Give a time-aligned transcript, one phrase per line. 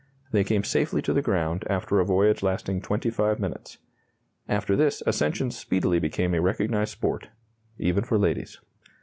[0.31, 3.77] They came safely to the ground after a voyage lasting twenty five minutes.
[4.49, 7.27] After this, ascensions speedily became a recognized sport,
[7.77, 8.57] even for ladies.